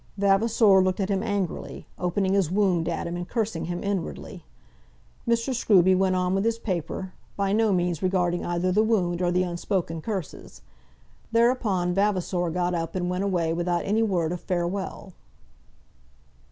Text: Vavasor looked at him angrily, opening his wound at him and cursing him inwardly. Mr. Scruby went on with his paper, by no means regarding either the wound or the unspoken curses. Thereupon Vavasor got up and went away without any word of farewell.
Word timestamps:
Vavasor 0.17 0.83
looked 0.83 0.99
at 0.99 1.09
him 1.11 1.21
angrily, 1.21 1.85
opening 1.99 2.33
his 2.33 2.49
wound 2.49 2.89
at 2.89 3.05
him 3.05 3.15
and 3.15 3.29
cursing 3.29 3.65
him 3.65 3.83
inwardly. 3.83 4.43
Mr. 5.27 5.53
Scruby 5.53 5.93
went 5.95 6.15
on 6.15 6.33
with 6.33 6.43
his 6.43 6.57
paper, 6.57 7.13
by 7.37 7.53
no 7.53 7.71
means 7.71 8.01
regarding 8.01 8.43
either 8.43 8.71
the 8.71 8.81
wound 8.81 9.21
or 9.21 9.29
the 9.31 9.43
unspoken 9.43 10.01
curses. 10.01 10.63
Thereupon 11.31 11.93
Vavasor 11.93 12.49
got 12.49 12.73
up 12.73 12.95
and 12.95 13.11
went 13.11 13.23
away 13.25 13.53
without 13.53 13.85
any 13.85 14.01
word 14.01 14.31
of 14.31 14.41
farewell. 14.41 15.13